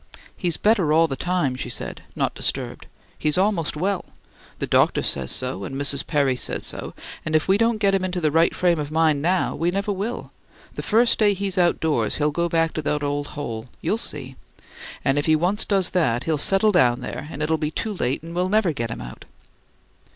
"He's 0.35 0.57
better 0.57 0.91
all 0.91 1.05
the 1.05 1.15
time," 1.15 1.53
she 1.55 1.69
said, 1.69 2.01
not 2.15 2.33
disturbed. 2.33 2.87
"He's 3.19 3.37
almost 3.37 3.77
well. 3.77 4.05
The 4.57 4.65
doctor 4.65 5.03
says 5.03 5.31
so 5.31 5.63
and 5.63 5.77
Miss 5.77 6.01
Perry 6.01 6.35
says 6.35 6.65
so; 6.65 6.95
and 7.23 7.35
if 7.35 7.47
we 7.47 7.55
don't 7.55 7.77
get 7.77 7.93
him 7.93 8.03
into 8.03 8.19
the 8.19 8.31
right 8.31 8.55
frame 8.55 8.79
of 8.79 8.89
mind 8.89 9.21
now 9.21 9.55
we 9.55 9.69
never 9.69 9.91
will. 9.91 10.31
The 10.73 10.81
first 10.81 11.19
day 11.19 11.35
he's 11.35 11.59
outdoors 11.59 12.15
he'll 12.15 12.31
go 12.31 12.49
back 12.49 12.73
to 12.73 12.81
that 12.81 13.03
old 13.03 13.27
hole 13.37 13.69
you'll 13.79 13.99
see! 13.99 14.37
And 15.05 15.19
if 15.19 15.27
he 15.27 15.35
once 15.35 15.65
does 15.65 15.91
that, 15.91 16.23
he'll 16.23 16.39
settle 16.39 16.71
down 16.71 17.01
there 17.01 17.27
and 17.29 17.43
it'll 17.43 17.59
be 17.59 17.69
too 17.69 17.93
late 17.93 18.23
and 18.23 18.33
we'll 18.33 18.49
never 18.49 18.73
get 18.73 18.89
him 18.89 19.01
out." 19.01 19.25